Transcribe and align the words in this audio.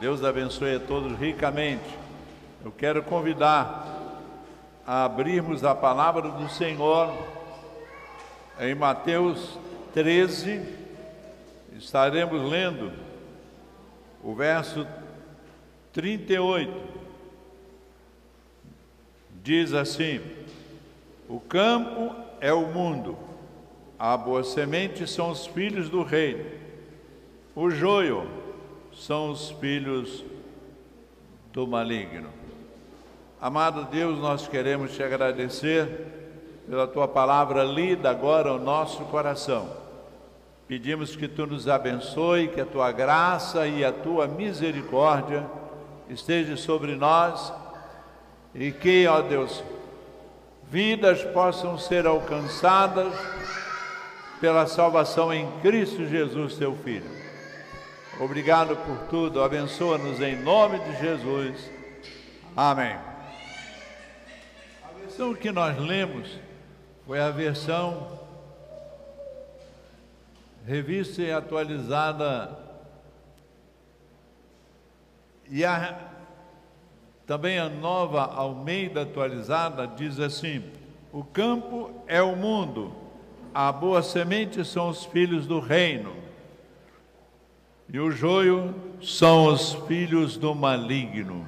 Deus 0.00 0.22
abençoe 0.22 0.74
a 0.74 0.80
todos 0.80 1.18
ricamente. 1.18 1.88
Eu 2.62 2.70
quero 2.70 3.02
convidar 3.02 4.12
a 4.86 5.04
abrirmos 5.04 5.64
a 5.64 5.74
palavra 5.74 6.28
do 6.28 6.50
Senhor 6.50 7.16
em 8.60 8.74
Mateus 8.74 9.58
13. 9.94 10.60
Estaremos 11.78 12.42
lendo 12.42 12.92
o 14.22 14.34
verso 14.34 14.86
38. 15.94 16.70
Diz 19.42 19.72
assim: 19.72 20.20
O 21.26 21.40
campo 21.40 22.14
é 22.38 22.52
o 22.52 22.66
mundo, 22.66 23.16
a 23.98 24.14
boa 24.14 24.44
semente 24.44 25.06
são 25.06 25.30
os 25.30 25.46
filhos 25.46 25.88
do 25.88 26.02
reino, 26.02 26.44
o 27.54 27.70
joio 27.70 28.44
são 28.96 29.30
os 29.30 29.50
filhos 29.50 30.24
do 31.52 31.66
maligno. 31.66 32.30
Amado 33.40 33.84
Deus, 33.84 34.18
nós 34.18 34.48
queremos 34.48 34.94
te 34.94 35.02
agradecer 35.02 35.88
pela 36.68 36.86
tua 36.86 37.06
palavra 37.06 37.62
lida 37.62 38.10
agora 38.10 38.50
ao 38.50 38.58
nosso 38.58 39.04
coração. 39.04 39.68
Pedimos 40.66 41.14
que 41.14 41.28
tu 41.28 41.46
nos 41.46 41.68
abençoe, 41.68 42.48
que 42.48 42.60
a 42.60 42.66
tua 42.66 42.90
graça 42.90 43.68
e 43.68 43.84
a 43.84 43.92
tua 43.92 44.26
misericórdia 44.26 45.46
esteja 46.08 46.56
sobre 46.56 46.96
nós 46.96 47.52
e 48.54 48.72
que, 48.72 49.06
ó 49.06 49.20
Deus, 49.20 49.62
vidas 50.68 51.22
possam 51.22 51.78
ser 51.78 52.06
alcançadas 52.06 53.14
pela 54.40 54.66
salvação 54.66 55.32
em 55.32 55.46
Cristo 55.60 56.06
Jesus, 56.06 56.56
teu 56.56 56.74
Filho. 56.74 57.15
Obrigado 58.18 58.74
por 58.76 58.96
tudo, 59.10 59.42
abençoa-nos 59.42 60.22
em 60.22 60.36
nome 60.36 60.78
de 60.78 60.98
Jesus. 60.98 61.70
Amém. 62.56 62.96
A 64.82 64.98
versão 64.98 65.34
que 65.34 65.52
nós 65.52 65.78
lemos 65.78 66.38
foi 67.06 67.20
a 67.20 67.30
versão 67.30 68.18
revista 70.66 71.20
e 71.20 71.30
atualizada 71.30 72.58
e 75.50 75.62
a, 75.62 75.98
também 77.26 77.58
a 77.58 77.68
nova 77.68 78.22
Almeida 78.22 79.02
atualizada 79.02 79.86
diz 79.86 80.18
assim: 80.18 80.64
o 81.12 81.22
campo 81.22 81.90
é 82.06 82.22
o 82.22 82.34
mundo, 82.34 82.96
a 83.52 83.70
boa 83.70 84.02
semente 84.02 84.64
são 84.64 84.88
os 84.88 85.04
filhos 85.04 85.46
do 85.46 85.60
reino 85.60 86.25
e 87.92 88.00
o 88.00 88.10
joio 88.10 88.74
são 89.00 89.46
os 89.46 89.74
filhos 89.86 90.36
do 90.36 90.54
maligno. 90.54 91.46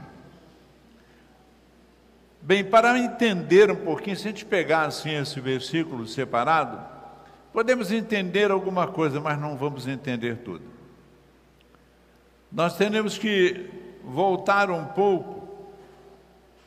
Bem, 2.40 2.64
para 2.64 2.98
entender 2.98 3.70
um 3.70 3.76
pouquinho, 3.76 4.16
se 4.16 4.28
a 4.28 4.30
gente 4.30 4.44
pegar 4.44 4.86
assim 4.86 5.14
esse 5.14 5.40
versículo 5.40 6.06
separado, 6.06 6.78
podemos 7.52 7.90
entender 7.90 8.50
alguma 8.50 8.86
coisa, 8.86 9.20
mas 9.20 9.38
não 9.38 9.56
vamos 9.56 9.86
entender 9.86 10.38
tudo. 10.38 10.64
Nós 12.50 12.76
temos 12.76 13.18
que 13.18 13.68
voltar 14.04 14.70
um 14.70 14.84
pouco 14.86 15.48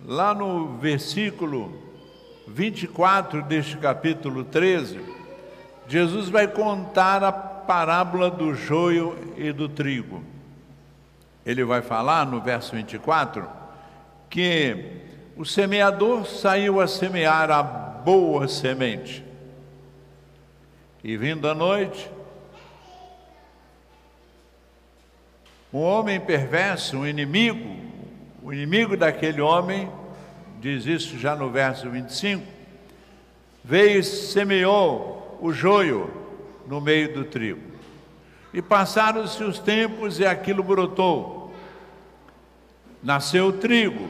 lá 0.05 0.33
no 0.33 0.77
versículo 0.77 1.73
24 2.47 3.41
deste 3.43 3.77
capítulo 3.77 4.43
13. 4.43 4.99
Jesus 5.87 6.29
vai 6.29 6.47
contar 6.47 7.23
a 7.23 7.31
parábola 7.65 8.29
do 8.29 8.53
joio 8.53 9.33
e 9.37 9.51
do 9.51 9.67
trigo. 9.67 10.23
Ele 11.45 11.63
vai 11.63 11.81
falar 11.81 12.25
no 12.25 12.39
verso 12.41 12.75
24 12.75 13.47
que 14.29 15.01
o 15.35 15.45
semeador 15.45 16.25
saiu 16.25 16.79
a 16.79 16.87
semear 16.87 17.49
a 17.51 17.63
boa 17.63 18.47
semente. 18.47 19.23
E 21.03 21.17
vindo 21.17 21.47
à 21.47 21.55
noite, 21.55 22.09
um 25.73 25.79
homem 25.79 26.19
perverso, 26.19 26.97
um 26.97 27.07
inimigo, 27.07 27.75
o 28.43 28.53
inimigo 28.53 28.95
daquele 28.95 29.41
homem, 29.41 29.89
diz 30.59 30.85
isso 30.85 31.17
já 31.17 31.35
no 31.35 31.49
verso 31.49 31.89
25, 31.89 32.45
veio 33.63 33.99
e 33.99 34.03
semeou 34.03 35.39
o 35.41 35.51
joio 35.51 36.20
no 36.71 36.79
meio 36.79 37.13
do 37.13 37.25
trigo. 37.25 37.59
E 38.53 38.61
passaram-se 38.61 39.43
os 39.43 39.59
tempos 39.59 40.21
e 40.21 40.25
aquilo 40.25 40.63
brotou. 40.63 41.53
Nasceu 43.03 43.47
o 43.47 43.53
trigo, 43.53 44.07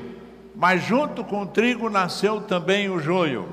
mas 0.55 0.83
junto 0.83 1.23
com 1.23 1.41
o 1.41 1.47
trigo 1.47 1.89
nasceu 1.89 2.39
também 2.39 2.87
o 2.87 2.99
joio. 2.99 3.49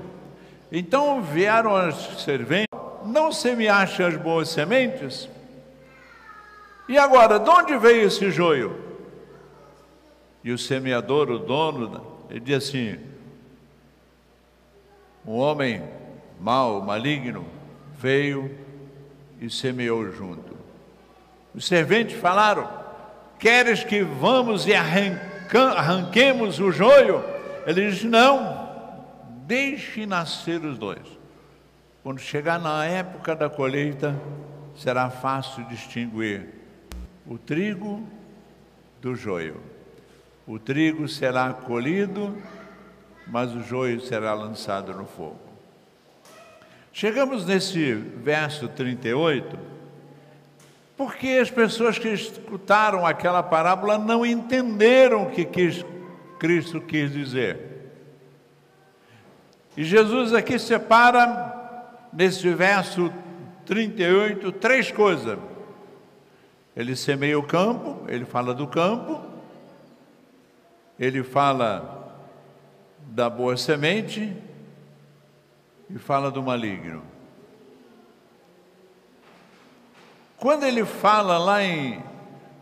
Então 0.71 1.23
vieram 1.23 1.75
as 1.75 2.23
serventes, 2.23 2.69
não 3.07 3.33
semeaste 3.33 4.03
as 4.03 4.15
boas 4.15 4.51
sementes? 4.51 5.27
E 6.87 6.99
agora, 6.99 7.39
de 7.39 7.49
onde 7.49 7.79
veio 7.79 8.09
esse 8.09 8.31
joio? 8.31 8.79
E 10.45 10.53
o 10.53 10.59
semeador, 10.59 11.31
o 11.31 11.39
dono, 11.39 12.07
ele 12.29 12.41
diz 12.41 12.69
assim: 12.69 12.99
um 15.27 15.37
homem 15.37 15.83
mau, 16.39 16.83
maligno, 16.83 17.47
veio 17.97 18.68
e 19.41 19.51
semeou 19.51 20.11
junto. 20.13 20.57
Os 21.55 21.67
serventes 21.67 22.19
falaram: 22.19 22.69
Queres 23.39 23.85
que 23.85 24.03
vamos 24.03 24.67
e 24.67 24.75
arranquemos 24.75 26.59
o 26.59 26.71
joio? 26.71 27.25
Ele 27.67 27.91
diz: 27.91 28.05
Não, 28.05 28.69
deixe 29.47 30.07
nascer 30.07 30.65
os 30.65 30.79
dois. 30.79 31.19
Quando 32.03 32.21
chegar 32.21 32.59
na 32.59 32.85
época 32.85 33.35
da 33.35 33.51
colheita, 33.51 34.15
será 34.77 35.11
fácil 35.11 35.65
distinguir 35.65 36.49
o 37.27 37.37
trigo 37.37 38.07
do 39.01 39.15
joio. 39.15 39.61
O 40.47 40.59
trigo 40.59 41.07
será 41.07 41.53
colhido, 41.53 42.37
mas 43.27 43.55
o 43.55 43.63
joio 43.63 44.01
será 44.01 44.33
lançado 44.33 44.95
no 44.95 45.05
fogo. 45.05 45.48
Chegamos 46.93 47.47
nesse 47.47 47.95
verso 47.95 48.69
38, 48.69 49.59
porque 50.97 51.29
as 51.41 51.51
pessoas 51.51 51.99
que 51.99 52.09
escutaram 52.09 53.07
aquela 53.07 53.43
parábola 53.43 53.99
não 53.99 54.27
entenderam 54.27 55.25
o 55.25 55.31
que 55.31 55.45
quis, 55.45 55.85
Cristo 56.39 56.81
quis 56.81 57.13
dizer. 57.13 57.69
E 59.77 59.85
Jesus 59.85 60.35
aqui 60.35 60.59
separa, 60.59 62.09
nesse 62.13 62.49
verso 62.53 63.13
38, 63.65 64.51
três 64.53 64.91
coisas. 64.91 65.39
Ele 66.75 66.97
semeia 66.97 67.39
o 67.39 67.43
campo, 67.43 68.05
ele 68.09 68.25
fala 68.25 68.55
do 68.55 68.67
campo, 68.67 69.21
ele 70.99 71.23
fala 71.23 72.13
da 73.07 73.31
boa 73.31 73.57
semente 73.57 74.37
e 75.91 75.99
fala 75.99 76.31
do 76.31 76.43
maligno. 76.43 77.03
Quando 80.37 80.65
ele 80.65 80.85
fala 80.85 81.37
lá 81.37 81.63
em, 81.65 82.03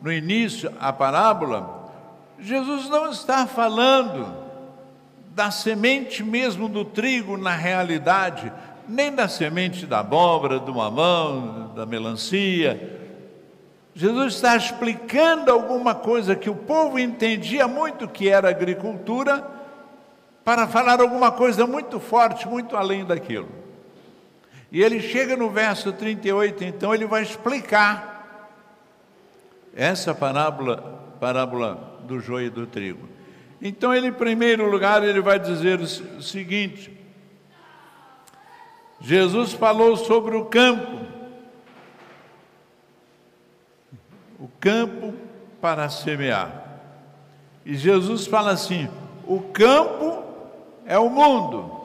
no 0.00 0.10
início 0.10 0.72
a 0.80 0.92
parábola, 0.92 1.92
Jesus 2.38 2.88
não 2.88 3.10
está 3.10 3.46
falando 3.46 4.34
da 5.34 5.50
semente 5.50 6.22
mesmo 6.24 6.68
do 6.68 6.84
trigo 6.84 7.36
na 7.36 7.54
realidade, 7.54 8.50
nem 8.88 9.12
da 9.12 9.28
semente 9.28 9.84
da 9.84 9.98
abóbora, 9.98 10.58
do 10.58 10.74
mamão, 10.74 11.72
da 11.74 11.84
melancia. 11.84 12.98
Jesus 13.94 14.34
está 14.34 14.56
explicando 14.56 15.50
alguma 15.50 15.94
coisa 15.94 16.36
que 16.36 16.48
o 16.48 16.54
povo 16.54 16.98
entendia 16.98 17.68
muito 17.68 18.08
que 18.08 18.28
era 18.28 18.48
agricultura, 18.48 19.55
para 20.46 20.68
falar 20.68 21.00
alguma 21.00 21.32
coisa 21.32 21.66
muito 21.66 21.98
forte, 21.98 22.46
muito 22.46 22.76
além 22.76 23.04
daquilo. 23.04 23.48
E 24.70 24.80
ele 24.80 25.00
chega 25.00 25.36
no 25.36 25.50
verso 25.50 25.92
38, 25.92 26.62
então 26.62 26.94
ele 26.94 27.04
vai 27.04 27.22
explicar 27.22 28.48
essa 29.74 30.14
parábola, 30.14 31.02
parábola 31.18 31.98
do 32.04 32.20
joio 32.20 32.46
e 32.46 32.50
do 32.50 32.64
trigo. 32.64 33.08
Então 33.60 33.92
ele, 33.92 34.06
em 34.06 34.12
primeiro 34.12 34.70
lugar, 34.70 35.02
ele 35.02 35.20
vai 35.20 35.36
dizer 35.40 35.80
o 35.80 36.22
seguinte: 36.22 36.96
Jesus 39.00 39.52
falou 39.52 39.96
sobre 39.96 40.36
o 40.36 40.44
campo, 40.44 41.06
o 44.38 44.46
campo 44.60 45.12
para 45.60 45.88
semear. 45.88 46.78
E 47.64 47.74
Jesus 47.74 48.28
fala 48.28 48.52
assim: 48.52 48.88
o 49.26 49.40
campo 49.40 50.15
é 50.86 50.98
o 50.98 51.10
mundo. 51.10 51.82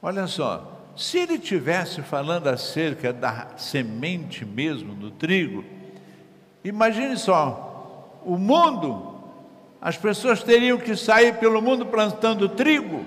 Olha 0.00 0.26
só, 0.26 0.80
se 0.96 1.18
ele 1.18 1.38
tivesse 1.38 2.02
falando 2.02 2.48
acerca 2.48 3.12
da 3.12 3.48
semente 3.56 4.44
mesmo 4.44 4.94
do 4.94 5.10
trigo, 5.10 5.64
Imagine 6.64 7.16
só, 7.16 8.20
o 8.24 8.38
mundo, 8.38 9.20
as 9.80 9.96
pessoas 9.96 10.42
teriam 10.42 10.78
que 10.78 10.94
sair 10.94 11.34
pelo 11.38 11.60
mundo 11.60 11.86
plantando 11.86 12.48
trigo. 12.48 13.04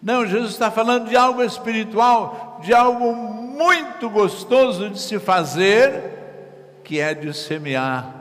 Não, 0.00 0.24
Jesus 0.24 0.52
está 0.52 0.70
falando 0.70 1.08
de 1.08 1.16
algo 1.16 1.42
espiritual, 1.42 2.60
de 2.62 2.72
algo 2.72 3.14
muito 3.14 4.08
gostoso 4.08 4.90
de 4.90 5.00
se 5.00 5.18
fazer, 5.18 6.80
que 6.84 7.00
é 7.00 7.12
de 7.12 7.32
semear. 7.32 8.14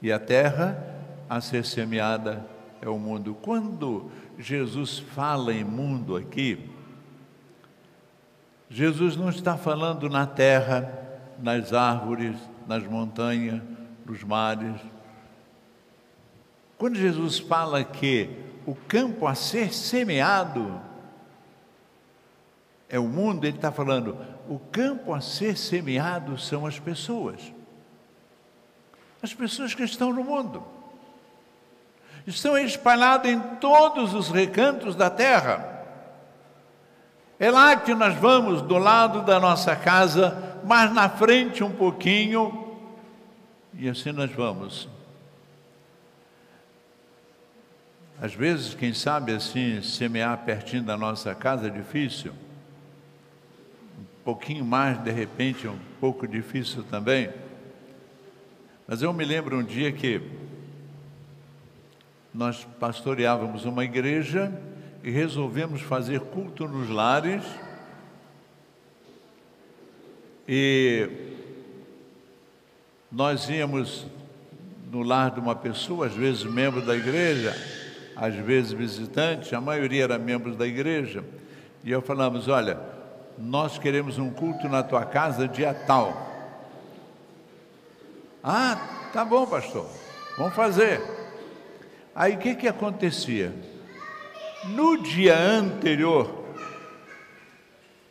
E 0.00 0.10
a 0.10 0.18
terra 0.18 0.85
a 1.28 1.40
ser 1.40 1.64
semeada 1.64 2.46
é 2.80 2.88
o 2.88 2.98
mundo. 2.98 3.36
Quando 3.40 4.10
Jesus 4.38 4.98
fala 4.98 5.52
em 5.52 5.64
mundo 5.64 6.16
aqui, 6.16 6.70
Jesus 8.68 9.16
não 9.16 9.28
está 9.28 9.56
falando 9.56 10.08
na 10.08 10.26
terra, 10.26 10.90
nas 11.38 11.72
árvores, 11.72 12.36
nas 12.66 12.84
montanhas, 12.84 13.62
nos 14.04 14.22
mares. 14.24 14.80
Quando 16.76 16.96
Jesus 16.96 17.38
fala 17.38 17.82
que 17.84 18.30
o 18.66 18.74
campo 18.74 19.26
a 19.26 19.34
ser 19.34 19.72
semeado 19.72 20.80
é 22.88 22.98
o 22.98 23.06
mundo, 23.08 23.44
ele 23.44 23.56
está 23.56 23.72
falando, 23.72 24.16
o 24.48 24.58
campo 24.58 25.12
a 25.12 25.20
ser 25.20 25.56
semeado 25.56 26.38
são 26.38 26.66
as 26.66 26.78
pessoas. 26.78 27.52
As 29.22 29.34
pessoas 29.34 29.74
que 29.74 29.82
estão 29.82 30.12
no 30.12 30.22
mundo. 30.22 30.75
Estão 32.26 32.58
espalhadas 32.58 33.30
em 33.30 33.38
todos 33.60 34.12
os 34.12 34.28
recantos 34.30 34.96
da 34.96 35.08
terra. 35.08 35.84
É 37.38 37.50
lá 37.50 37.76
que 37.76 37.94
nós 37.94 38.14
vamos, 38.14 38.62
do 38.62 38.78
lado 38.78 39.22
da 39.22 39.38
nossa 39.38 39.76
casa, 39.76 40.58
mais 40.64 40.92
na 40.92 41.08
frente 41.08 41.62
um 41.62 41.70
pouquinho, 41.70 42.76
e 43.74 43.88
assim 43.88 44.10
nós 44.10 44.30
vamos. 44.32 44.88
Às 48.20 48.34
vezes, 48.34 48.74
quem 48.74 48.94
sabe 48.94 49.32
assim, 49.32 49.82
semear 49.82 50.38
pertinho 50.38 50.82
da 50.82 50.96
nossa 50.96 51.34
casa 51.34 51.66
é 51.66 51.70
difícil. 51.70 52.32
Um 53.98 54.24
pouquinho 54.24 54.64
mais, 54.64 54.98
de 54.98 55.10
repente, 55.10 55.66
é 55.66 55.70
um 55.70 55.78
pouco 56.00 56.26
difícil 56.26 56.82
também. 56.84 57.30
Mas 58.88 59.02
eu 59.02 59.12
me 59.12 59.24
lembro 59.24 59.58
um 59.58 59.62
dia 59.62 59.92
que 59.92 60.22
nós 62.36 62.68
pastoreávamos 62.78 63.64
uma 63.64 63.82
igreja 63.82 64.52
e 65.02 65.10
resolvemos 65.10 65.80
fazer 65.80 66.20
culto 66.20 66.68
nos 66.68 66.90
lares. 66.90 67.42
E 70.46 71.08
nós 73.10 73.48
íamos 73.48 74.06
no 74.92 75.02
lar 75.02 75.30
de 75.30 75.40
uma 75.40 75.56
pessoa, 75.56 76.08
às 76.08 76.12
vezes 76.12 76.44
membro 76.44 76.82
da 76.82 76.94
igreja, 76.94 77.56
às 78.14 78.34
vezes 78.34 78.72
visitante, 78.72 79.54
a 79.54 79.60
maioria 79.60 80.04
era 80.04 80.18
membros 80.18 80.56
da 80.56 80.66
igreja, 80.66 81.24
e 81.82 81.90
eu 81.90 82.02
falamos: 82.02 82.48
olha, 82.48 82.78
nós 83.38 83.78
queremos 83.78 84.18
um 84.18 84.30
culto 84.30 84.68
na 84.68 84.82
tua 84.82 85.06
casa 85.06 85.48
dia 85.48 85.72
tal. 85.72 86.34
Ah, 88.44 89.08
tá 89.14 89.24
bom, 89.24 89.46
pastor, 89.46 89.88
vamos 90.36 90.54
fazer. 90.54 91.25
Aí 92.16 92.34
o 92.34 92.38
que, 92.38 92.54
que 92.54 92.66
acontecia? 92.66 93.52
No 94.70 95.02
dia 95.02 95.38
anterior, 95.38 96.46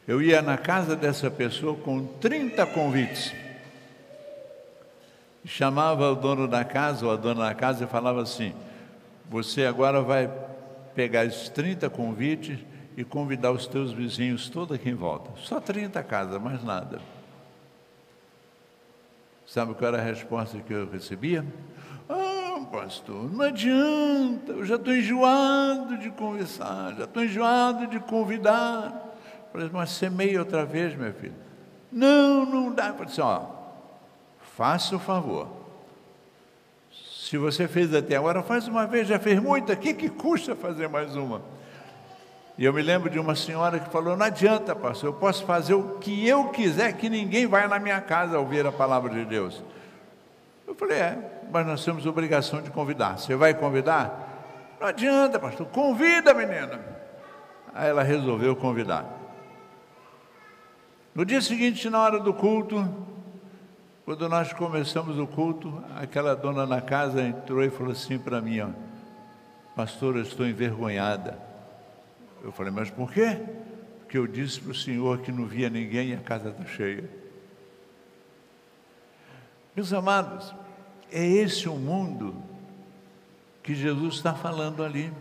eu 0.07 0.21
ia 0.21 0.43
na 0.43 0.59
casa 0.59 0.95
dessa 0.95 1.31
pessoa 1.31 1.75
com 1.75 2.05
30 2.05 2.63
convites. 2.67 3.33
Chamava 5.43 6.11
o 6.11 6.15
dono 6.15 6.47
da 6.47 6.63
casa 6.63 7.03
ou 7.03 7.11
a 7.11 7.15
dona 7.15 7.45
da 7.45 7.55
casa 7.55 7.85
e 7.85 7.87
falava 7.87 8.21
assim: 8.21 8.53
você 9.27 9.65
agora 9.65 10.03
vai 10.03 10.31
pegar 10.93 11.25
esses 11.25 11.49
30 11.49 11.89
convites 11.89 12.59
e 12.95 13.03
convidar 13.03 13.51
os 13.51 13.65
teus 13.65 13.91
vizinhos 13.91 14.49
todos 14.49 14.75
aqui 14.75 14.89
em 14.89 14.95
volta. 14.95 15.31
Só 15.37 15.59
30 15.59 16.03
casas, 16.03 16.39
mais 16.39 16.63
nada. 16.63 17.01
Sabe 19.47 19.73
qual 19.73 19.93
era 19.95 20.01
a 20.01 20.05
resposta 20.05 20.59
que 20.59 20.73
eu 20.73 20.87
recebia? 20.87 21.43
Pastor, 22.75 23.31
não 23.31 23.41
adianta, 23.41 24.51
eu 24.51 24.65
já 24.65 24.75
estou 24.75 24.93
enjoado 24.93 25.97
de 25.97 26.09
conversar, 26.09 26.93
já 26.97 27.05
estou 27.05 27.23
enjoado 27.23 27.87
de 27.87 27.99
convidar. 27.99 29.15
falei, 29.51 29.69
mas 29.71 29.91
semeia 29.91 30.39
outra 30.39 30.65
vez, 30.65 30.95
meu 30.95 31.13
filho. 31.13 31.35
Não, 31.91 32.45
não 32.45 32.71
dá. 32.71 32.89
Eu 32.89 32.93
falei 32.93 33.11
assim, 33.11 33.21
ó, 33.21 33.45
faça 34.55 34.95
o 34.95 34.99
favor 34.99 35.65
se 37.25 37.39
você 37.39 37.67
fez 37.67 37.91
até 37.91 38.15
agora, 38.15 38.43
faz 38.43 38.67
uma 38.67 38.85
vez, 38.85 39.07
já 39.07 39.17
fez 39.17 39.39
muita, 39.39 39.73
o 39.73 39.77
que, 39.77 39.95
que 39.95 40.09
custa 40.09 40.55
fazer 40.55 40.87
mais 40.87 41.15
uma? 41.15 41.41
E 42.55 42.63
eu 42.63 42.71
me 42.71 42.83
lembro 42.83 43.09
de 43.09 43.17
uma 43.17 43.33
senhora 43.33 43.79
que 43.79 43.89
falou: 43.89 44.15
Não 44.15 44.25
adianta, 44.25 44.75
pastor, 44.75 45.09
eu 45.09 45.13
posso 45.13 45.43
fazer 45.43 45.73
o 45.73 45.97
que 45.97 46.27
eu 46.27 46.49
quiser, 46.49 46.93
que 46.93 47.09
ninguém 47.09 47.47
vai 47.47 47.67
na 47.67 47.79
minha 47.79 47.99
casa 47.99 48.37
ouvir 48.37 48.63
a 48.67 48.71
palavra 48.71 49.11
de 49.11 49.25
Deus. 49.25 49.63
Eu 50.75 50.79
falei: 50.79 50.97
É, 50.97 51.41
mas 51.51 51.65
nós 51.65 51.83
temos 51.85 52.05
obrigação 52.05 52.61
de 52.61 52.69
convidar. 52.69 53.17
Você 53.17 53.35
vai 53.35 53.53
convidar? 53.53 54.75
Não 54.79 54.87
adianta, 54.87 55.39
pastor, 55.39 55.65
convida 55.67 56.31
a 56.31 56.33
menina. 56.33 56.79
Aí 57.73 57.89
ela 57.89 58.03
resolveu 58.03 58.55
convidar. 58.55 59.05
No 61.13 61.25
dia 61.25 61.39
seguinte, 61.39 61.89
na 61.89 62.01
hora 62.01 62.19
do 62.19 62.33
culto, 62.33 62.85
quando 64.03 64.27
nós 64.27 64.51
começamos 64.51 65.17
o 65.17 65.25
culto, 65.25 65.81
aquela 65.95 66.35
dona 66.35 66.65
na 66.65 66.81
casa 66.81 67.21
entrou 67.21 67.63
e 67.63 67.69
falou 67.69 67.93
assim 67.93 68.19
para 68.19 68.41
mim, 68.41 68.59
ó, 68.59 68.67
pastor, 69.77 70.17
eu 70.17 70.23
estou 70.23 70.45
envergonhada. 70.45 71.39
Eu 72.43 72.51
falei, 72.51 72.71
mas 72.71 72.91
por 72.91 73.11
quê? 73.11 73.39
Porque 73.99 74.17
eu 74.17 74.27
disse 74.27 74.59
para 74.59 74.71
o 74.71 74.75
senhor 74.75 75.19
que 75.19 75.31
não 75.31 75.45
via 75.45 75.69
ninguém 75.69 76.09
e 76.09 76.13
a 76.13 76.19
casa 76.19 76.49
está 76.49 76.65
cheia. 76.65 77.09
Meus 79.73 79.91
amados, 79.91 80.53
é 81.15 81.25
esse 81.25 81.69
o 81.69 81.75
mundo 81.75 82.35
que 83.63 83.73
Jesus 83.73 84.15
está 84.15 84.33
falando 84.33 84.83
ali. 84.83 85.13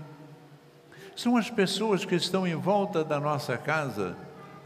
São 1.15 1.37
as 1.37 1.49
pessoas 1.49 2.05
que 2.05 2.17
estão 2.17 2.45
em 2.45 2.57
volta 2.57 3.05
da 3.05 3.21
nossa 3.21 3.57
casa, 3.57 4.17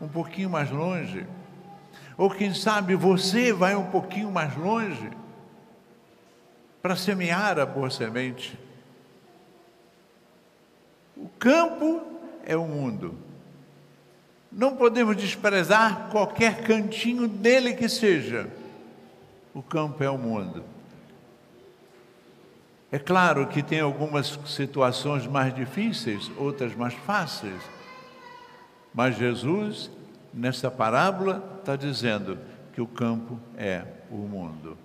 um 0.00 0.08
pouquinho 0.08 0.48
mais 0.48 0.70
longe, 0.70 1.26
ou 2.16 2.30
quem 2.30 2.54
sabe 2.54 2.94
você 2.94 3.52
vai 3.52 3.76
um 3.76 3.90
pouquinho 3.90 4.30
mais 4.30 4.56
longe 4.56 5.10
para 6.80 6.96
semear 6.96 7.58
a 7.58 7.66
boa 7.66 7.90
semente. 7.90 8.58
O 11.14 11.28
campo 11.38 12.00
é 12.46 12.56
o 12.56 12.64
mundo. 12.64 13.14
Não 14.50 14.76
podemos 14.76 15.14
desprezar 15.14 16.08
qualquer 16.08 16.62
cantinho 16.62 17.28
dele 17.28 17.74
que 17.74 17.86
seja. 17.86 18.50
O 19.52 19.62
campo 19.62 20.02
é 20.02 20.08
o 20.08 20.16
mundo. 20.16 20.77
É 22.90 22.98
claro 22.98 23.46
que 23.46 23.62
tem 23.62 23.80
algumas 23.80 24.38
situações 24.46 25.26
mais 25.26 25.54
difíceis, 25.54 26.30
outras 26.36 26.74
mais 26.74 26.94
fáceis. 26.94 27.60
Mas 28.94 29.16
Jesus 29.16 29.90
nessa 30.32 30.70
parábola, 30.70 31.58
está 31.58 31.76
dizendo 31.76 32.38
que 32.72 32.80
o 32.80 32.86
campo 32.86 33.38
é 33.56 33.84
o 34.10 34.16
mundo. 34.16 34.76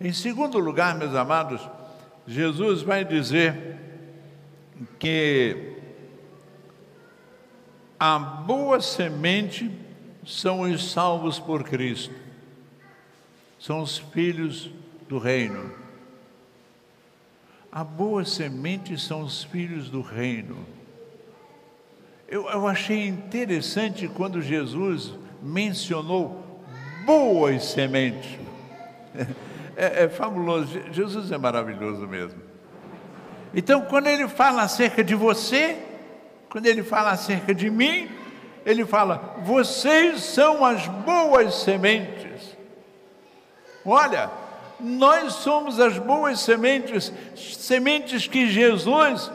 Em 0.00 0.12
segundo 0.12 0.58
lugar, 0.58 0.96
meus 0.96 1.14
amados, 1.14 1.60
Jesus 2.26 2.82
vai 2.82 3.04
dizer 3.04 3.76
que 4.98 5.74
a 7.98 8.18
boa 8.18 8.80
semente 8.80 9.70
são 10.24 10.62
os 10.62 10.90
salvos 10.90 11.38
por 11.38 11.64
Cristo, 11.64 12.14
são 13.58 13.80
os 13.80 13.96
filhos 13.98 14.70
do 15.08 15.18
reino. 15.18 15.85
A 17.76 17.84
boa 17.84 18.24
semente 18.24 18.98
são 18.98 19.20
os 19.20 19.44
filhos 19.44 19.90
do 19.90 20.00
reino. 20.00 20.66
Eu, 22.26 22.48
eu 22.48 22.66
achei 22.66 23.06
interessante 23.06 24.08
quando 24.08 24.40
Jesus 24.40 25.12
mencionou 25.42 26.58
boas 27.04 27.66
sementes. 27.66 28.38
É, 29.78 30.04
é 30.04 30.08
fabuloso, 30.08 30.80
Jesus 30.90 31.30
é 31.30 31.36
maravilhoso 31.36 32.08
mesmo. 32.08 32.40
Então, 33.52 33.82
quando 33.82 34.06
ele 34.06 34.26
fala 34.26 34.62
acerca 34.62 35.04
de 35.04 35.14
você, 35.14 35.76
quando 36.48 36.64
ele 36.64 36.82
fala 36.82 37.10
acerca 37.10 37.54
de 37.54 37.68
mim, 37.68 38.08
ele 38.64 38.86
fala: 38.86 39.36
vocês 39.42 40.22
são 40.22 40.64
as 40.64 40.86
boas 40.88 41.56
sementes. 41.56 42.56
Olha, 43.84 44.30
nós 44.78 45.34
somos 45.34 45.80
as 45.80 45.98
boas 45.98 46.40
sementes, 46.40 47.12
sementes 47.34 48.26
que 48.26 48.48
Jesus 48.48 49.30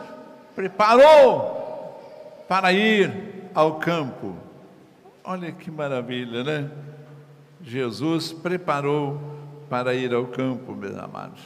preparou 0.56 2.46
para 2.48 2.72
ir 2.72 3.50
ao 3.54 3.80
campo. 3.80 4.36
Olha 5.24 5.52
que 5.52 5.72
maravilha, 5.72 6.44
né? 6.44 6.72
Jesus 7.64 8.34
preparou 8.34 9.20
para 9.70 9.94
ir 9.94 10.14
ao 10.14 10.28
campo, 10.28 10.76
meus 10.76 10.98
amados. 10.98 11.42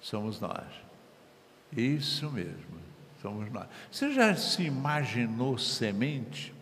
Somos 0.00 0.40
nós. 0.40 0.64
Isso 1.76 2.30
mesmo, 2.30 2.78
somos 3.20 3.50
nós. 3.52 3.66
Você 3.90 4.12
já 4.12 4.34
se 4.36 4.62
imaginou 4.62 5.58
semente? 5.58 6.55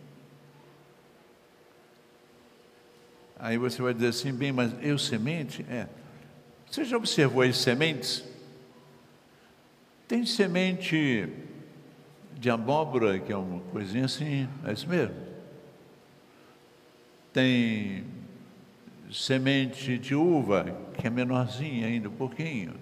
Aí 3.37 3.57
você 3.57 3.81
vai 3.81 3.93
dizer 3.93 4.07
assim, 4.07 4.33
bem, 4.33 4.51
mas 4.51 4.73
eu 4.81 4.97
semente? 4.97 5.65
É. 5.69 5.87
Você 6.69 6.83
já 6.85 6.97
observou 6.97 7.41
as 7.41 7.57
sementes? 7.57 8.23
Tem 10.07 10.25
semente 10.25 11.29
de 12.33 12.49
abóbora, 12.49 13.19
que 13.19 13.31
é 13.31 13.37
uma 13.37 13.59
coisinha 13.71 14.05
assim, 14.05 14.47
é 14.65 14.73
isso 14.73 14.87
mesmo. 14.87 15.15
Tem 17.33 18.05
semente 19.11 19.97
de 19.97 20.15
uva, 20.15 20.65
que 20.97 21.07
é 21.07 21.09
menorzinha 21.09 21.87
ainda, 21.87 22.07
um 22.07 22.15
pouquinho. 22.15 22.73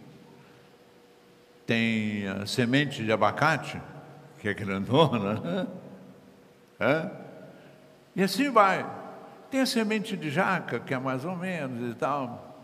Tem 1.65 2.23
semente 2.45 3.03
de 3.03 3.11
abacate, 3.11 3.81
que 4.39 4.49
é 4.49 4.53
grandona, 4.53 5.33
né? 5.35 5.67
é? 6.79 7.11
E 8.15 8.23
assim 8.23 8.49
vai. 8.49 9.02
Tem 9.53 9.61
a 9.61 9.67
semente 9.67 10.17
de 10.17 10.31
jaca, 10.31 10.79
que 10.79 10.95
é 10.95 10.97
mais 10.97 11.23
ou 11.25 11.35
menos 11.35 11.91
e 11.91 11.93
tal. 11.93 12.57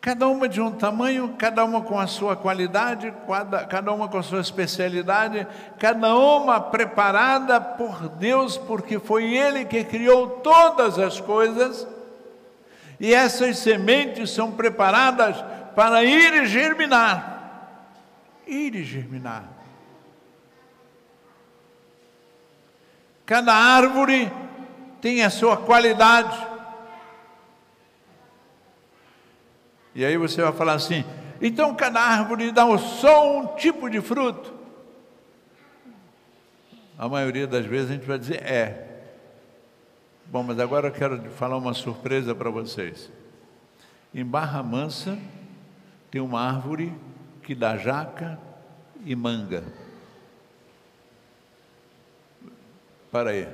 Cada 0.00 0.26
uma 0.26 0.48
de 0.48 0.60
um 0.60 0.72
tamanho, 0.72 1.36
cada 1.38 1.64
uma 1.64 1.82
com 1.82 2.00
a 2.00 2.08
sua 2.08 2.34
qualidade, 2.34 3.14
cada, 3.70 3.92
uma 3.92 4.08
com 4.08 4.18
a 4.18 4.24
sua 4.24 4.40
especialidade, 4.40 5.46
cada 5.78 6.16
uma 6.16 6.60
preparada 6.60 7.60
por 7.60 8.08
Deus, 8.08 8.56
porque 8.58 8.98
foi 8.98 9.36
Ele 9.36 9.66
que 9.66 9.84
criou 9.84 10.40
todas 10.40 10.98
as 10.98 11.20
coisas, 11.20 11.86
e 12.98 13.14
essas 13.14 13.58
sementes 13.58 14.32
são 14.32 14.50
preparadas 14.50 15.36
para 15.76 16.02
ir 16.02 16.42
e 16.42 16.46
germinar. 16.46 17.84
Ir 18.48 18.74
e 18.74 18.82
germinar. 18.82 19.44
Cada 23.24 23.54
árvore 23.54 24.47
tem 25.00 25.22
a 25.22 25.30
sua 25.30 25.56
qualidade. 25.56 26.46
E 29.94 30.04
aí 30.04 30.16
você 30.16 30.42
vai 30.42 30.52
falar 30.52 30.74
assim: 30.74 31.04
então 31.40 31.74
cada 31.74 32.00
árvore 32.00 32.52
dá 32.52 32.64
só 32.78 33.38
um 33.38 33.56
tipo 33.56 33.88
de 33.88 34.00
fruto? 34.00 34.54
A 36.96 37.08
maioria 37.08 37.46
das 37.46 37.64
vezes 37.64 37.90
a 37.90 37.94
gente 37.94 38.06
vai 38.06 38.18
dizer 38.18 38.42
é. 38.42 38.86
Bom, 40.26 40.42
mas 40.42 40.58
agora 40.58 40.88
eu 40.88 40.92
quero 40.92 41.30
falar 41.30 41.56
uma 41.56 41.72
surpresa 41.72 42.34
para 42.34 42.50
vocês. 42.50 43.10
Em 44.12 44.24
Barra 44.24 44.62
Mansa 44.62 45.18
tem 46.10 46.20
uma 46.20 46.40
árvore 46.40 46.92
que 47.42 47.54
dá 47.54 47.76
jaca 47.76 48.38
e 49.04 49.14
manga. 49.14 49.64
Para 53.10 53.30
aí, 53.30 53.48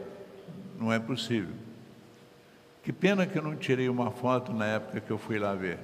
não 0.79 0.93
é 0.93 0.99
possível. 0.99 1.55
Que 2.83 2.93
pena 2.93 3.27
que 3.27 3.39
eu 3.39 3.43
não 3.43 3.57
tirei 3.57 3.89
uma 3.89 4.11
foto 4.11 4.53
na 4.53 4.67
época 4.67 5.01
que 5.01 5.11
eu 5.11 5.19
fui 5.19 5.39
lá 5.39 5.55
ver 5.55 5.79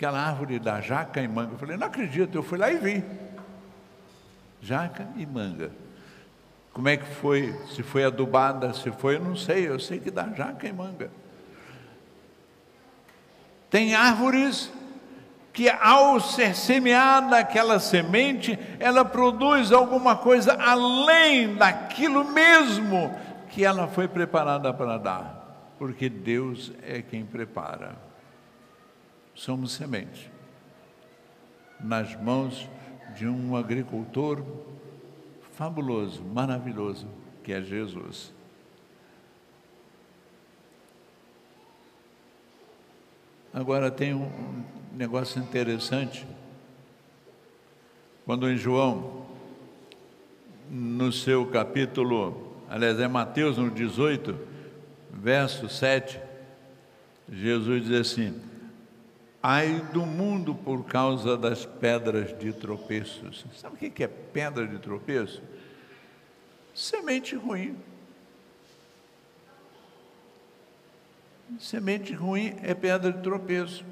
aquela 0.00 0.18
árvore 0.18 0.58
da 0.58 0.80
jaca 0.80 1.20
e 1.20 1.28
manga. 1.28 1.52
Eu 1.52 1.58
falei, 1.58 1.76
não 1.76 1.86
acredito, 1.86 2.34
eu 2.34 2.42
fui 2.42 2.56
lá 2.56 2.72
e 2.72 2.78
vi. 2.78 3.04
Jaca 4.62 5.06
e 5.14 5.26
manga. 5.26 5.70
Como 6.72 6.88
é 6.88 6.96
que 6.96 7.04
foi? 7.04 7.54
Se 7.74 7.82
foi 7.82 8.04
adubada, 8.04 8.72
se 8.72 8.90
foi, 8.92 9.16
eu 9.16 9.20
não 9.20 9.36
sei, 9.36 9.68
eu 9.68 9.78
sei 9.78 9.98
que 9.98 10.10
dá 10.10 10.26
jaca 10.34 10.66
e 10.66 10.72
manga. 10.72 11.10
Tem 13.68 13.94
árvores 13.94 14.72
que 15.52 15.68
ao 15.68 16.18
ser 16.18 16.56
semeada 16.56 17.36
aquela 17.36 17.78
semente, 17.78 18.58
ela 18.78 19.04
produz 19.04 19.70
alguma 19.70 20.16
coisa 20.16 20.54
além 20.54 21.56
daquilo 21.56 22.24
mesmo 22.24 23.14
que 23.50 23.64
ela 23.64 23.86
foi 23.88 24.08
preparada 24.08 24.72
para 24.72 24.96
dar, 24.96 25.74
porque 25.78 26.08
Deus 26.08 26.72
é 26.82 27.02
quem 27.02 27.24
prepara 27.24 28.10
somos 29.40 29.72
semente 29.72 30.30
nas 31.78 32.14
mãos 32.20 32.68
de 33.16 33.26
um 33.26 33.56
agricultor 33.56 34.44
fabuloso, 35.54 36.22
maravilhoso, 36.22 37.06
que 37.42 37.50
é 37.50 37.62
Jesus. 37.62 38.32
Agora 43.52 43.90
tem 43.90 44.14
um 44.14 44.62
negócio 44.92 45.42
interessante. 45.42 46.26
Quando 48.26 48.48
em 48.48 48.58
João, 48.58 49.26
no 50.70 51.10
seu 51.10 51.46
capítulo, 51.46 52.49
aliás, 52.70 52.98
é 53.00 53.08
Mateus 53.08 53.58
no 53.58 53.68
18, 53.68 54.38
verso 55.12 55.68
7, 55.68 56.20
Jesus 57.28 57.84
diz 57.84 58.00
assim: 58.00 58.40
Ai 59.42 59.80
do 59.92 60.06
mundo 60.06 60.54
por 60.54 60.84
causa 60.84 61.36
das 61.36 61.66
pedras 61.66 62.36
de 62.38 62.52
tropeços. 62.52 63.44
Sabe 63.56 63.74
o 63.74 63.90
que 63.90 64.04
é 64.04 64.08
pedra 64.08 64.66
de 64.66 64.78
tropeço? 64.78 65.42
Semente 66.74 67.34
ruim. 67.34 67.76
Semente 71.58 72.12
ruim 72.12 72.56
é 72.62 72.74
pedra 72.74 73.12
de 73.12 73.22
tropeço. 73.22 73.84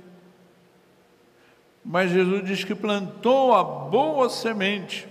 Mas 1.85 2.11
Jesus 2.11 2.45
diz 2.45 2.65
que 2.65 2.75
plantou 2.75 3.55
a 3.55 3.65
boa 3.65 4.29
semente. 4.29 5.09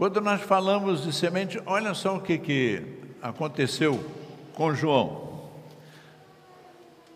Quando 0.00 0.18
nós 0.22 0.40
falamos 0.40 1.02
de 1.02 1.12
semente, 1.12 1.62
olha 1.66 1.92
só 1.92 2.16
o 2.16 2.22
que, 2.22 2.38
que 2.38 2.82
aconteceu 3.20 4.02
com 4.54 4.72
João. 4.74 5.50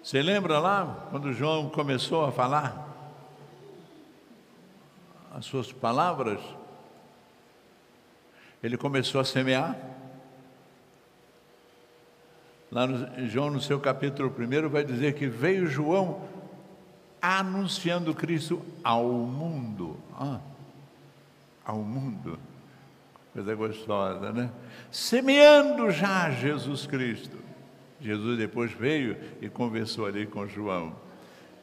Você 0.02 0.20
lembra 0.20 0.58
lá 0.58 1.06
quando 1.10 1.32
João 1.32 1.70
começou 1.70 2.26
a 2.26 2.30
falar 2.30 2.86
as 5.32 5.46
suas 5.46 5.72
palavras? 5.72 6.38
Ele 8.62 8.76
começou 8.76 9.18
a 9.18 9.24
semear. 9.24 9.74
Lá 12.70 12.86
no, 12.86 13.26
João, 13.26 13.48
no 13.48 13.62
seu 13.62 13.80
capítulo 13.80 14.30
1, 14.30 14.68
vai 14.68 14.84
dizer 14.84 15.14
que 15.14 15.26
veio 15.26 15.66
João 15.66 16.28
anunciando 17.22 18.14
Cristo 18.14 18.62
ao 18.84 19.08
mundo. 19.08 19.96
Ah, 20.20 20.38
ao 21.64 21.78
mundo. 21.78 22.38
Coisa 23.34 23.52
gostosa, 23.56 24.32
né? 24.32 24.48
Semeando 24.92 25.90
já 25.90 26.30
Jesus 26.30 26.86
Cristo. 26.86 27.36
Jesus 28.00 28.38
depois 28.38 28.70
veio 28.70 29.16
e 29.42 29.48
conversou 29.48 30.06
ali 30.06 30.24
com 30.24 30.46
João. 30.46 30.94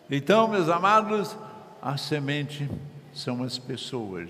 Então, 0.10 0.50
meus 0.50 0.68
amados, 0.68 1.38
a 1.82 1.96
semente 1.96 2.70
são 3.14 3.42
as 3.42 3.58
pessoas. 3.58 4.30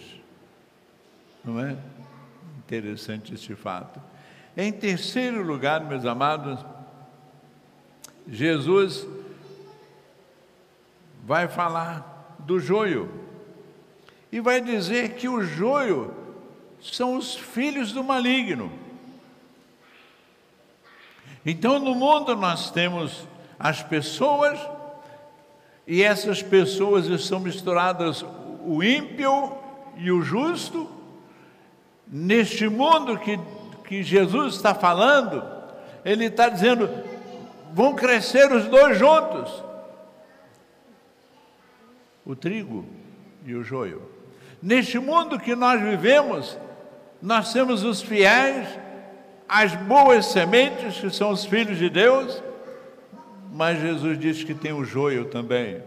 Não 1.44 1.60
é? 1.60 1.76
Interessante 2.60 3.34
este 3.34 3.56
fato. 3.56 4.00
Em 4.56 4.72
terceiro 4.72 5.42
lugar, 5.42 5.84
meus 5.84 6.06
amados, 6.06 6.64
Jesus 8.28 9.08
vai 11.26 11.48
falar 11.48 12.36
do 12.38 12.60
joio. 12.60 13.10
E 14.32 14.40
vai 14.40 14.62
dizer 14.62 15.16
que 15.16 15.28
o 15.28 15.42
joio 15.42 16.21
são 16.82 17.16
os 17.16 17.36
filhos 17.36 17.92
do 17.92 18.04
maligno. 18.04 18.72
Então, 21.46 21.80
no 21.80 21.96
mundo 21.96 22.36
nós 22.36 22.72
temos 22.72 23.28
as 23.60 23.82
pessoas, 23.82 24.60
e 25.88 26.04
essas 26.04 26.42
pessoas 26.42 27.08
estão 27.08 27.40
misturadas, 27.40 28.26
o 28.66 28.84
ímpio 28.84 29.58
e 29.98 30.12
o 30.12 30.22
justo. 30.22 30.90
Neste 32.08 32.68
mundo 32.68 33.18
que, 33.18 33.40
que 33.86 34.04
Jesus 34.04 34.56
está 34.56 34.76
falando, 34.76 35.44
Ele 36.04 36.26
está 36.26 36.50
dizendo: 36.50 36.90
vão 37.74 37.96
crescer 37.96 38.52
os 38.52 38.68
dois 38.68 38.98
juntos 38.98 39.72
o 42.26 42.36
trigo 42.36 42.86
e 43.46 43.54
o 43.54 43.64
joio. 43.64 44.10
Neste 44.62 45.00
mundo 45.00 45.40
que 45.40 45.56
nós 45.56 45.82
vivemos, 45.82 46.58
nós 47.22 47.54
temos 47.54 47.84
os 47.84 48.02
fiéis, 48.02 48.68
as 49.48 49.76
boas 49.76 50.26
sementes, 50.28 51.00
que 51.00 51.10
são 51.10 51.30
os 51.30 51.46
filhos 51.46 51.78
de 51.78 51.90
Deus, 51.90 52.42
mas 53.52 53.80
Jesus 53.80 54.18
diz 54.18 54.44
que 54.44 54.54
tem 54.54 54.74
o 54.74 54.84
joio 54.84 55.26
também, 55.26 55.84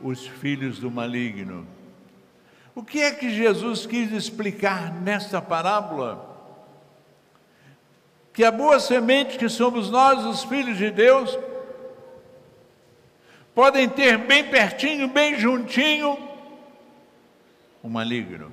os 0.00 0.26
filhos 0.26 0.78
do 0.78 0.90
maligno. 0.90 1.66
O 2.74 2.82
que 2.82 3.00
é 3.00 3.10
que 3.12 3.30
Jesus 3.30 3.86
quis 3.86 4.10
explicar 4.12 4.92
nesta 4.92 5.40
parábola? 5.40 6.34
Que 8.32 8.44
a 8.44 8.50
boa 8.50 8.80
semente 8.80 9.38
que 9.38 9.48
somos 9.48 9.88
nós, 9.90 10.24
os 10.24 10.44
filhos 10.44 10.76
de 10.76 10.90
Deus, 10.90 11.38
podem 13.54 13.88
ter 13.88 14.18
bem 14.18 14.44
pertinho, 14.44 15.08
bem 15.08 15.38
juntinho, 15.38 16.18
o 17.82 17.88
maligno, 17.88 18.52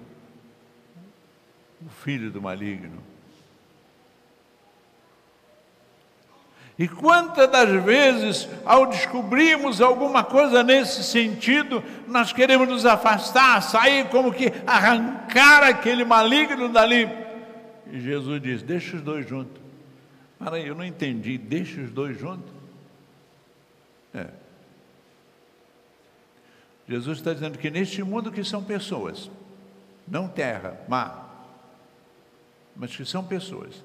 o 1.85 1.89
filho 1.89 2.31
do 2.31 2.41
maligno. 2.41 3.01
E 6.77 6.87
quantas 6.87 7.49
das 7.51 7.69
vezes, 7.83 8.49
ao 8.65 8.87
descobrirmos 8.87 9.79
alguma 9.79 10.23
coisa 10.23 10.63
nesse 10.63 11.03
sentido, 11.03 11.83
nós 12.07 12.33
queremos 12.33 12.67
nos 12.67 12.85
afastar, 12.85 13.61
sair 13.61 14.09
como 14.09 14.33
que 14.33 14.51
arrancar 14.65 15.63
aquele 15.63 16.03
maligno 16.03 16.69
dali. 16.69 17.07
E 17.91 17.99
Jesus 17.99 18.41
diz: 18.41 18.63
Deixa 18.63 18.95
os 18.95 19.03
dois 19.03 19.27
juntos. 19.27 19.61
Para 20.39 20.55
aí, 20.55 20.67
eu 20.67 20.73
não 20.73 20.83
entendi, 20.83 21.37
deixa 21.37 21.79
os 21.79 21.91
dois 21.91 22.19
juntos. 22.19 22.51
É. 24.13 24.27
Jesus 26.89 27.19
está 27.19 27.33
dizendo 27.33 27.57
que 27.57 27.69
neste 27.69 28.03
mundo 28.03 28.31
que 28.31 28.43
são 28.43 28.63
pessoas, 28.63 29.29
não 30.07 30.27
terra, 30.27 30.81
mar, 30.87 31.22
mas 32.75 32.95
que 32.95 33.05
são 33.05 33.23
pessoas 33.23 33.83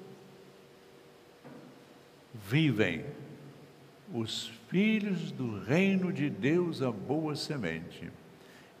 vivem 2.33 3.05
os 4.13 4.51
filhos 4.69 5.31
do 5.31 5.59
reino 5.59 6.11
de 6.11 6.29
Deus, 6.29 6.81
a 6.81 6.91
boa 6.91 7.35
semente, 7.35 8.09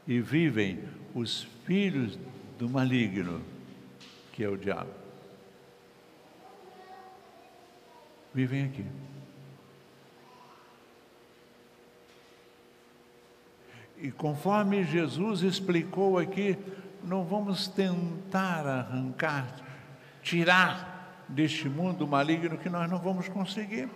e 0.07 0.19
vivem 0.19 0.79
os 1.13 1.43
filhos 1.65 2.17
do 2.57 2.67
maligno, 2.69 3.41
que 4.33 4.43
é 4.43 4.49
o 4.49 4.57
diabo. 4.57 4.91
Vivem 8.33 8.65
aqui. 8.65 8.85
E 14.01 14.11
conforme 14.11 14.83
Jesus 14.83 15.41
explicou 15.41 16.17
aqui, 16.17 16.57
não 17.03 17.23
vamos 17.23 17.67
tentar 17.67 18.65
arrancar, 18.65 19.68
tirar 20.29 21.25
deste 21.27 21.67
mundo 21.67 22.07
maligno 22.07 22.57
que 22.57 22.69
nós 22.69 22.89
não 22.89 22.99
vamos 22.99 23.27
conseguir. 23.27 23.89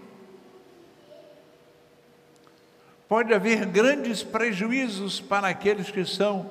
Pode 3.08 3.32
haver 3.34 3.66
grandes 3.68 4.24
prejuízos 4.24 5.22
para 5.22 5.48
aqueles 5.48 5.92
que 5.92 6.04
são 6.04 6.50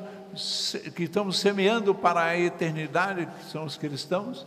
que 0.94 1.02
estão 1.02 1.30
semeando 1.30 1.94
para 1.94 2.22
a 2.22 2.38
eternidade, 2.38 3.26
que 3.26 3.44
são 3.50 3.64
os 3.64 3.76
cristãos. 3.76 4.46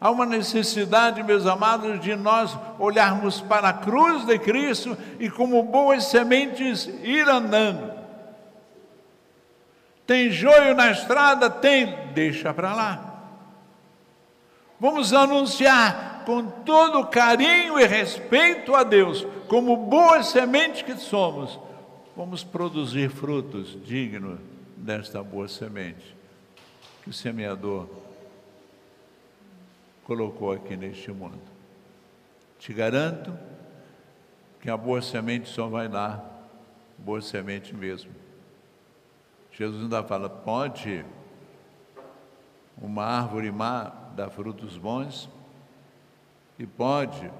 Há 0.00 0.10
uma 0.10 0.24
necessidade, 0.24 1.22
meus 1.22 1.44
amados, 1.44 2.00
de 2.00 2.16
nós 2.16 2.56
olharmos 2.78 3.42
para 3.42 3.68
a 3.68 3.72
cruz 3.74 4.24
de 4.24 4.38
Cristo 4.38 4.96
e, 5.18 5.28
como 5.28 5.62
boas 5.62 6.04
sementes, 6.04 6.86
ir 7.02 7.28
andando. 7.28 7.99
Tem 10.10 10.28
joio 10.28 10.74
na 10.74 10.90
estrada? 10.90 11.48
Tem, 11.48 12.08
deixa 12.12 12.52
para 12.52 12.74
lá. 12.74 13.28
Vamos 14.80 15.12
anunciar 15.12 16.24
com 16.26 16.44
todo 16.44 17.06
carinho 17.06 17.78
e 17.78 17.86
respeito 17.86 18.74
a 18.74 18.82
Deus, 18.82 19.24
como 19.46 19.76
boas 19.76 20.26
sementes 20.26 20.82
que 20.82 20.96
somos, 20.96 21.60
vamos 22.16 22.42
produzir 22.42 23.08
frutos 23.08 23.78
dignos 23.84 24.40
desta 24.76 25.22
boa 25.22 25.46
semente 25.46 26.16
que 27.04 27.10
o 27.10 27.12
semeador 27.12 27.88
colocou 30.02 30.50
aqui 30.50 30.76
neste 30.76 31.12
mundo. 31.12 31.38
Te 32.58 32.72
garanto 32.72 33.32
que 34.60 34.68
a 34.68 34.76
boa 34.76 35.00
semente 35.00 35.48
só 35.48 35.68
vai 35.68 35.88
dar 35.88 36.50
boa 36.98 37.22
semente 37.22 37.72
mesmo. 37.72 38.10
Jesus 39.52 39.82
ainda 39.82 40.02
fala: 40.02 40.28
pode 40.28 41.04
uma 42.80 43.04
árvore 43.04 43.50
má 43.50 43.92
dá 44.14 44.28
frutos 44.28 44.76
bons 44.76 45.28
e 46.58 46.66
pode 46.66 47.30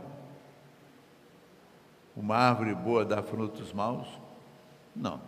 uma 2.16 2.36
árvore 2.36 2.74
boa 2.74 3.04
dar 3.04 3.22
frutos 3.22 3.72
maus? 3.72 4.08
Não. 4.94 5.20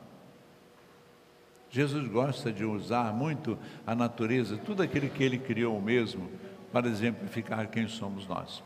Jesus 1.70 2.06
gosta 2.06 2.52
de 2.52 2.64
usar 2.64 3.14
muito 3.14 3.58
a 3.86 3.94
natureza, 3.94 4.58
tudo 4.58 4.82
aquilo 4.82 5.08
que 5.08 5.24
ele 5.24 5.38
criou 5.38 5.80
mesmo, 5.80 6.30
para 6.70 6.86
exemplificar 6.86 7.68
quem 7.68 7.88
somos 7.88 8.26
nós. 8.26 8.62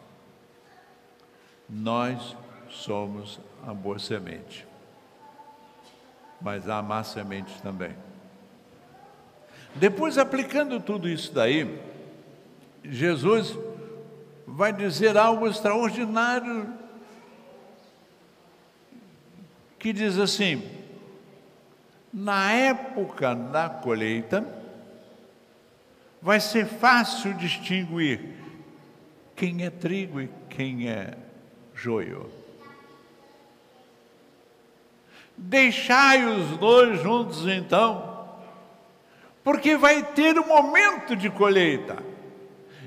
Nós 1.69 2.37
somos 2.69 3.41
a 3.65 3.73
boa 3.73 3.99
semente, 3.99 4.66
mas 6.41 6.69
há 6.69 6.83
má 6.83 7.03
semente 7.03 7.61
também. 7.63 7.95
Depois, 9.75 10.17
aplicando 10.17 10.81
tudo 10.81 11.09
isso 11.09 11.33
daí, 11.33 11.79
Jesus 12.85 13.59
vai 14.47 14.73
dizer 14.73 15.17
algo 15.17 15.47
extraordinário 15.47 16.73
que 19.79 19.93
diz 19.93 20.19
assim: 20.19 20.63
na 22.13 22.53
época 22.53 23.35
da 23.35 23.69
colheita, 23.69 24.45
vai 26.23 26.41
ser 26.41 26.67
fácil 26.67 27.35
distinguir 27.35 28.35
quem 29.35 29.65
é 29.65 29.71
trigo 29.71 30.21
e 30.21 30.31
quem 30.49 30.89
é 30.89 31.15
joio. 31.75 32.36
Deixai 35.39 36.25
os 36.25 36.57
dois 36.57 37.01
juntos 37.03 37.47
então, 37.47 38.27
porque 39.45 39.77
vai 39.77 40.03
ter 40.03 40.39
um 40.39 40.47
momento 40.47 41.15
de 41.15 41.29
colheita. 41.29 41.99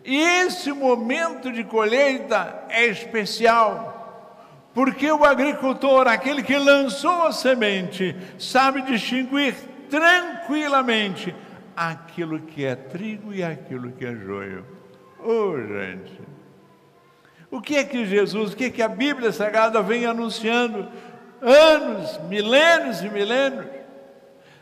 E 0.03 0.19
esse 0.19 0.71
momento 0.71 1.51
de 1.51 1.63
colheita 1.63 2.65
é 2.69 2.87
especial, 2.87 4.71
porque 4.73 5.11
o 5.11 5.23
agricultor, 5.23 6.07
aquele 6.07 6.41
que 6.41 6.57
lançou 6.57 7.23
a 7.23 7.31
semente, 7.31 8.15
sabe 8.37 8.81
distinguir 8.81 9.55
tranquilamente 9.89 11.35
aquilo 11.75 12.39
que 12.39 12.65
é 12.65 12.75
trigo 12.75 13.33
e 13.33 13.43
aquilo 13.43 13.91
que 13.91 14.05
é 14.05 14.15
joio. 14.15 14.65
Oh, 15.23 15.55
gente! 15.57 16.19
O 17.51 17.61
que 17.61 17.77
é 17.77 17.83
que 17.83 18.05
Jesus, 18.05 18.53
o 18.53 18.55
que 18.55 18.65
é 18.65 18.69
que 18.69 18.81
a 18.81 18.87
Bíblia 18.87 19.31
Sagrada 19.31 19.81
vem 19.81 20.05
anunciando 20.05 20.87
anos, 21.41 22.17
milênios 22.27 23.01
e 23.01 23.09
milênios? 23.09 23.65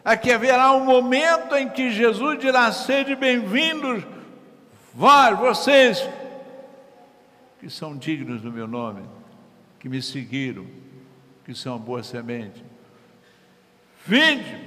Aqui 0.03 0.31
haverá 0.31 0.71
um 0.73 0.85
momento 0.85 1.55
em 1.55 1.69
que 1.69 1.91
Jesus 1.91 2.39
dirá: 2.39 2.71
sede 2.71 3.15
bem-vindos 3.15 4.03
Vós, 4.97 5.37
vocês 5.37 6.09
que 7.59 7.69
são 7.69 7.95
dignos 7.95 8.41
do 8.41 8.51
meu 8.51 8.67
nome, 8.67 9.03
que 9.79 9.87
me 9.87 10.01
seguiram, 10.01 10.65
que 11.45 11.53
são 11.53 11.77
boa 11.77 12.01
semente, 12.01 12.65
vinde, 14.03 14.59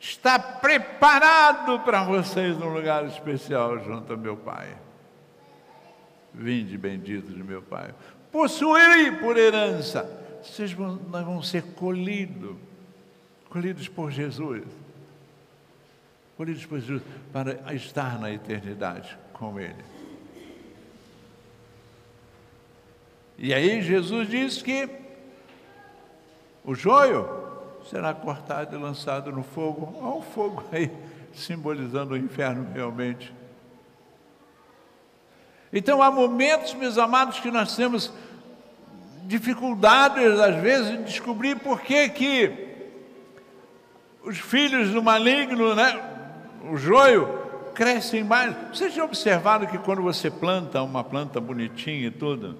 está 0.00 0.38
preparado 0.38 1.80
para 1.80 2.04
vocês 2.04 2.56
um 2.56 2.72
lugar 2.72 3.04
especial 3.04 3.84
junto 3.84 4.14
ao 4.14 4.18
meu 4.18 4.34
Pai. 4.34 4.74
Vinde, 6.32 6.78
benditos 6.78 7.34
de 7.34 7.44
meu 7.44 7.60
Pai. 7.60 7.94
Possuí 8.30 9.12
por 9.20 9.36
herança. 9.36 10.21
Vocês 10.42 10.72
vão, 10.72 10.96
nós 11.10 11.24
vamos 11.24 11.48
ser 11.48 11.62
colhidos, 11.74 12.56
colhidos 13.48 13.88
por 13.88 14.10
Jesus 14.10 14.64
escolhidos 16.42 16.66
por 16.66 16.80
Jesus 16.80 17.02
para 17.32 17.74
estar 17.74 18.18
na 18.18 18.30
eternidade 18.30 19.16
com 19.32 19.60
Ele. 19.60 19.84
E 23.38 23.52
aí 23.54 23.82
Jesus 23.82 24.28
diz 24.28 24.62
que 24.62 24.88
o 26.64 26.74
joio 26.74 27.28
será 27.90 28.14
cortado 28.14 28.76
e 28.76 28.78
lançado 28.78 29.32
no 29.32 29.42
fogo. 29.42 29.96
Olha 30.00 30.16
o 30.16 30.22
fogo 30.22 30.64
aí, 30.72 30.90
simbolizando 31.34 32.14
o 32.14 32.16
inferno 32.16 32.66
realmente. 32.72 33.32
Então 35.72 36.02
há 36.02 36.10
momentos, 36.10 36.74
meus 36.74 36.98
amados, 36.98 37.40
que 37.40 37.50
nós 37.50 37.74
temos 37.74 38.12
dificuldades, 39.26 40.38
às 40.38 40.56
vezes, 40.56 40.90
em 40.90 41.02
descobrir 41.02 41.56
por 41.56 41.80
que 41.80 42.08
que 42.08 42.68
os 44.22 44.38
filhos 44.38 44.90
do 44.90 45.02
maligno, 45.02 45.74
né, 45.74 46.00
o 46.70 46.76
joio 46.76 47.42
cresce 47.74 48.22
mais. 48.22 48.54
Vocês 48.72 48.94
já 48.94 49.04
observaram 49.04 49.66
que 49.66 49.78
quando 49.78 50.02
você 50.02 50.30
planta 50.30 50.82
uma 50.82 51.02
planta 51.02 51.40
bonitinha 51.40 52.06
e 52.06 52.10
tudo, 52.10 52.58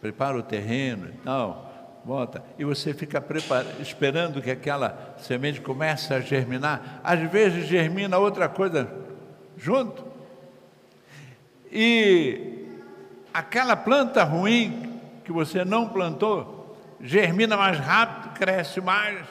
prepara 0.00 0.38
o 0.38 0.42
terreno 0.42 1.08
e 1.08 1.18
tal, 1.18 2.00
volta, 2.04 2.42
e 2.58 2.64
você 2.64 2.94
fica 2.94 3.22
esperando 3.80 4.40
que 4.40 4.50
aquela 4.50 5.16
semente 5.18 5.60
comece 5.60 6.14
a 6.14 6.20
germinar. 6.20 7.00
Às 7.02 7.20
vezes 7.30 7.66
germina 7.66 8.16
outra 8.18 8.48
coisa 8.48 8.88
junto. 9.56 10.04
E 11.70 12.64
aquela 13.34 13.76
planta 13.76 14.22
ruim 14.22 14.85
que 15.26 15.32
você 15.32 15.64
não 15.64 15.88
plantou, 15.88 16.78
germina 17.00 17.56
mais 17.56 17.76
rápido, 17.80 18.32
cresce 18.34 18.80
mais, 18.80 19.26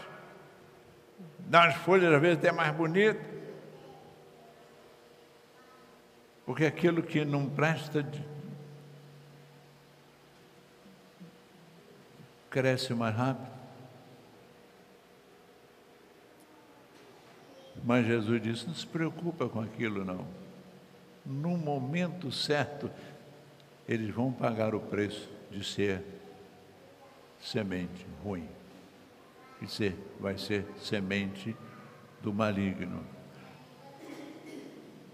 dá 1.40 1.62
umas 1.62 1.76
folhas 1.76 2.14
às 2.14 2.22
vezes 2.22 2.38
até 2.38 2.52
mais 2.52 2.76
bonitas. 2.76 3.26
Porque 6.46 6.66
aquilo 6.66 7.02
que 7.02 7.24
não 7.24 7.50
presta 7.50 8.06
cresce 12.50 12.94
mais 12.94 13.16
rápido. 13.16 13.56
Mas 17.86 18.06
Jesus 18.06 18.42
disse: 18.42 18.68
não 18.68 18.76
se 18.76 18.86
preocupa 18.86 19.48
com 19.48 19.62
aquilo, 19.62 20.04
não. 20.04 20.28
No 21.26 21.58
momento 21.58 22.34
certo, 22.34 22.92
eles 23.88 24.14
vão 24.14 24.32
pagar 24.32 24.76
o 24.76 24.80
preço 24.80 25.35
de 25.52 25.64
ser 25.64 26.04
semente 27.40 28.06
ruim. 28.24 28.48
E 29.62 29.68
ser, 29.68 29.96
vai 30.20 30.38
ser 30.38 30.66
semente 30.78 31.56
do 32.22 32.34
maligno. 32.34 33.04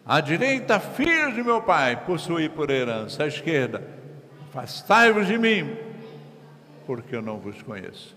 À 0.06 0.20
direita, 0.20 0.80
filhos 0.80 1.36
de 1.36 1.44
meu 1.44 1.62
pai, 1.62 2.06
possuí 2.06 2.50
por 2.50 2.70
herança. 2.70 3.24
À 3.24 3.28
esquerda, 3.28 3.88
afastai-vos 4.50 5.28
de 5.28 5.38
mim, 5.38 5.78
porque 6.86 7.16
eu 7.16 7.22
não 7.22 7.38
vos 7.38 7.62
conheço. 7.62 8.16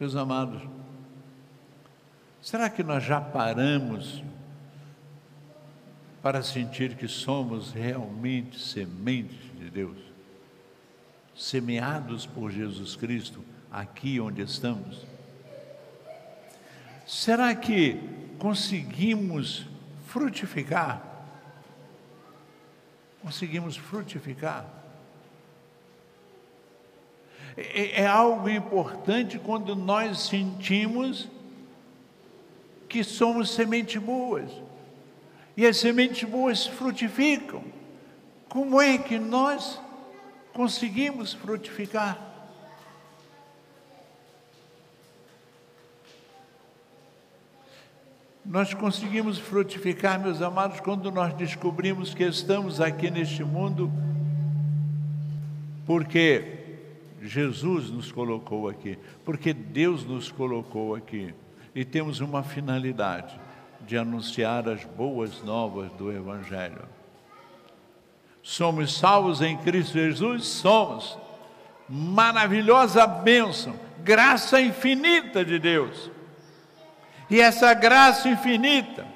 Meus 0.00 0.16
amados, 0.16 0.62
será 2.40 2.70
que 2.70 2.82
nós 2.82 3.02
já 3.02 3.20
paramos 3.20 4.22
para 6.28 6.42
sentir 6.42 6.94
que 6.94 7.08
somos 7.08 7.72
realmente 7.72 8.58
sementes 8.58 9.38
de 9.58 9.70
Deus, 9.70 9.96
semeados 11.34 12.26
por 12.26 12.50
Jesus 12.50 12.94
Cristo 12.94 13.42
aqui 13.72 14.20
onde 14.20 14.42
estamos? 14.42 15.06
Será 17.06 17.54
que 17.54 17.98
conseguimos 18.38 19.64
frutificar? 20.06 21.02
Conseguimos 23.22 23.78
frutificar? 23.78 24.66
é, 27.56 28.02
é 28.02 28.06
algo 28.06 28.50
importante 28.50 29.38
quando 29.38 29.74
nós 29.74 30.20
sentimos 30.20 31.26
que 32.86 33.02
somos 33.02 33.48
sementes 33.48 33.96
boas. 34.02 34.67
E 35.58 35.66
as 35.66 35.78
sementes 35.78 36.22
boas 36.22 36.68
frutificam. 36.68 37.64
Como 38.48 38.80
é 38.80 38.96
que 38.96 39.18
nós 39.18 39.80
conseguimos 40.52 41.34
frutificar? 41.34 42.16
Nós 48.46 48.72
conseguimos 48.72 49.36
frutificar, 49.36 50.20
meus 50.20 50.40
amados, 50.40 50.78
quando 50.78 51.10
nós 51.10 51.34
descobrimos 51.34 52.14
que 52.14 52.22
estamos 52.22 52.80
aqui 52.80 53.10
neste 53.10 53.42
mundo, 53.42 53.90
porque 55.84 56.78
Jesus 57.20 57.90
nos 57.90 58.12
colocou 58.12 58.68
aqui, 58.68 58.96
porque 59.24 59.52
Deus 59.52 60.04
nos 60.04 60.30
colocou 60.30 60.94
aqui 60.94 61.34
e 61.74 61.84
temos 61.84 62.20
uma 62.20 62.44
finalidade 62.44 63.47
de 63.80 63.96
anunciar 63.96 64.68
as 64.68 64.84
boas 64.84 65.42
novas 65.42 65.90
do 65.92 66.12
Evangelho. 66.12 66.82
Somos 68.42 68.96
salvos 68.96 69.40
em 69.40 69.56
Cristo 69.58 69.94
Jesus? 69.94 70.46
Somos. 70.46 71.18
Maravilhosa 71.88 73.06
bênção, 73.06 73.74
graça 74.00 74.60
infinita 74.60 75.44
de 75.44 75.58
Deus. 75.58 76.10
E 77.30 77.40
essa 77.40 77.72
graça 77.72 78.28
infinita 78.28 79.06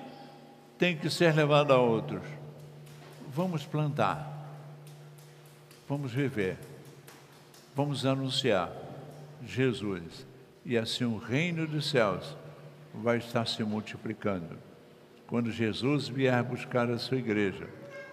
tem 0.78 0.96
que 0.96 1.10
ser 1.10 1.34
levada 1.34 1.74
a 1.74 1.78
outros. 1.78 2.22
Vamos 3.28 3.64
plantar, 3.64 4.26
vamos 5.86 6.12
viver 6.12 6.58
vamos 7.74 8.04
anunciar 8.04 8.70
Jesus. 9.44 10.26
E 10.64 10.76
assim 10.76 11.04
o 11.04 11.18
reino 11.18 11.66
dos 11.66 11.90
céus 11.90 12.36
vai 12.94 13.18
estar 13.18 13.46
se 13.46 13.62
multiplicando. 13.64 14.58
Quando 15.26 15.50
Jesus 15.50 16.08
vier 16.08 16.42
buscar 16.42 16.90
a 16.90 16.98
sua 16.98 17.16
igreja, 17.16 17.68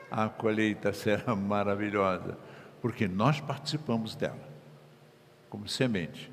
a 0.09 0.29
colheita 0.29 0.93
será 0.93 1.35
maravilhosa, 1.37 2.37
porque 2.81 3.07
nós 3.07 3.39
participamos 3.41 4.15
dela. 4.15 4.47
Como 5.49 5.67
semente, 5.67 6.31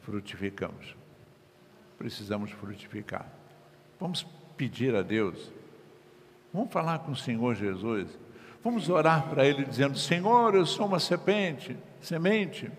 frutificamos. 0.00 0.96
Precisamos 1.98 2.50
frutificar. 2.50 3.30
Vamos 4.00 4.26
pedir 4.56 4.94
a 4.94 5.02
Deus. 5.02 5.52
Vamos 6.52 6.72
falar 6.72 7.00
com 7.00 7.12
o 7.12 7.16
Senhor 7.16 7.54
Jesus. 7.54 8.18
Vamos 8.62 8.88
orar 8.88 9.28
para 9.28 9.46
Ele 9.46 9.64
dizendo: 9.64 9.96
Senhor, 9.96 10.54
eu 10.54 10.66
sou 10.66 10.86
uma 10.86 10.98
serpente 10.98 11.76
semente. 12.00 12.70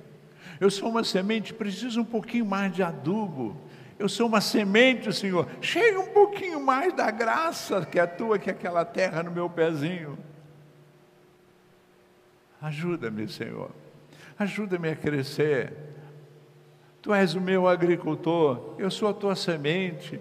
Eu 0.60 0.72
sou 0.72 0.89
uma 0.89 1.04
semente, 1.04 1.54
preciso 1.54 2.02
um 2.02 2.06
pouquinho 2.06 2.46
mais 2.46 2.74
de 2.74 2.82
adubo. 2.82 3.56
Eu 3.98 4.08
sou 4.08 4.28
uma 4.28 4.42
semente, 4.42 5.12
Senhor. 5.14 5.48
Chega 5.62 6.00
um 6.00 6.08
pouquinho 6.08 6.60
mais 6.64 6.94
da 6.94 7.10
graça 7.10 7.86
que 7.86 8.00
é 8.00 8.06
tua, 8.06 8.38
que 8.38 8.50
aquela 8.50 8.86
terra 8.86 9.24
no 9.24 9.32
meu 9.32 9.50
pezinho. 9.50 10.18
Ajuda-me, 12.62 13.28
Senhor. 13.28 13.72
Ajuda-me 14.38 14.90
a 14.90 14.96
crescer. 14.96 15.74
Tu 17.02 17.14
és 17.14 17.34
o 17.36 17.42
meu 17.42 17.68
agricultor, 17.68 18.76
eu 18.78 18.92
sou 18.92 19.10
a 19.10 19.14
tua 19.14 19.36
semente. 19.36 20.20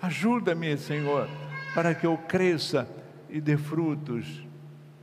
Ajuda-me, 0.00 0.76
Senhor, 0.76 1.28
para 1.74 1.94
que 1.94 2.06
eu 2.06 2.16
cresça 2.16 2.88
e 3.28 3.40
dê 3.40 3.56
frutos. 3.56 4.44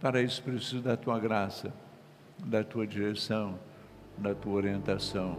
Para 0.02 0.22
isso 0.22 0.42
preciso 0.44 0.82
da 0.82 0.98
tua 0.98 1.20
graça 1.20 1.74
da 2.46 2.64
tua 2.64 2.88
direção, 2.88 3.60
da 4.18 4.34
tua 4.34 4.54
orientação, 4.54 5.38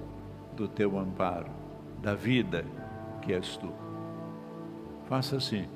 do 0.56 0.68
teu 0.68 0.98
amparo, 0.98 1.50
da 2.02 2.14
vida 2.14 2.64
que 3.22 3.32
és 3.32 3.56
tu. 3.56 3.72
Faça 5.08 5.36
assim 5.36 5.68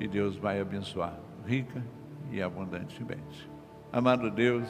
e 0.00 0.06
Deus 0.06 0.36
vai 0.36 0.60
abençoar 0.60 1.18
rica 1.46 1.82
e 2.30 2.42
abundantemente. 2.42 3.50
Amado 3.92 4.30
Deus, 4.30 4.66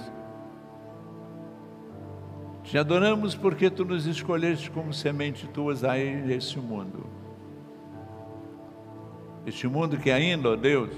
te 2.62 2.78
adoramos 2.78 3.34
porque 3.34 3.70
tu 3.70 3.84
nos 3.84 4.06
escolheste 4.06 4.70
como 4.70 4.92
semente 4.92 5.46
tuas 5.48 5.84
a 5.84 5.98
este 5.98 6.58
mundo. 6.58 7.06
Este 9.46 9.68
mundo 9.68 9.98
que 9.98 10.10
ainda, 10.10 10.50
ó 10.50 10.56
Deus, 10.56 10.90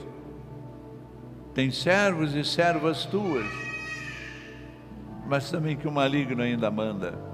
tem 1.52 1.70
servos 1.70 2.34
e 2.34 2.44
servas 2.44 3.04
tuas 3.06 3.66
mas 5.28 5.50
também 5.50 5.76
que 5.76 5.88
o 5.88 5.92
maligno 5.92 6.42
ainda 6.42 6.70
manda. 6.70 7.25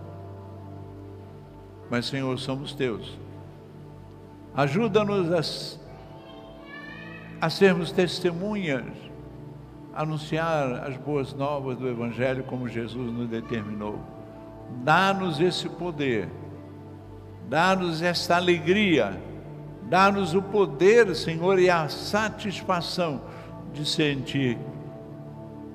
Mas, 1.92 2.06
Senhor, 2.06 2.38
somos 2.38 2.72
teus. 2.72 3.18
Ajuda-nos 4.54 5.78
a, 7.38 7.46
a 7.46 7.50
sermos 7.50 7.92
testemunhas, 7.92 8.86
anunciar 9.92 10.88
as 10.88 10.96
boas 10.96 11.34
novas 11.34 11.76
do 11.76 11.86
Evangelho 11.86 12.44
como 12.44 12.66
Jesus 12.66 13.12
nos 13.12 13.28
determinou. 13.28 14.00
Dá-nos 14.82 15.38
esse 15.38 15.68
poder, 15.68 16.30
dá-nos 17.46 18.00
essa 18.00 18.36
alegria, 18.36 19.20
dá-nos 19.82 20.32
o 20.32 20.40
poder, 20.40 21.14
Senhor, 21.14 21.58
e 21.58 21.68
a 21.68 21.90
satisfação 21.90 23.20
de 23.74 23.84
sentir 23.84 24.56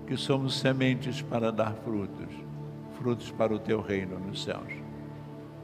que 0.08 0.18
somos 0.18 0.58
sementes 0.58 1.22
para 1.22 1.52
dar 1.52 1.76
frutos, 1.86 2.34
frutos 2.98 3.30
para 3.30 3.54
o 3.54 3.60
teu 3.60 3.82
reino 3.82 4.18
nos 4.18 4.44
céus. 4.44 4.87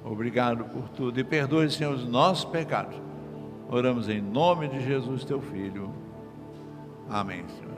Obrigado 0.04 0.66
por 0.66 0.90
tudo 0.90 1.20
e 1.20 1.24
perdoe, 1.24 1.70
Senhor, 1.72 1.94
os 1.94 2.06
nossos 2.06 2.46
pecados. 2.46 2.96
Oramos 3.70 4.10
em 4.10 4.22
nome 4.22 4.68
de 4.68 4.84
Jesus, 4.84 5.24
teu 5.24 5.42
Filho. 5.42 5.92
Amém, 7.10 7.44
Senhor. 7.48 7.73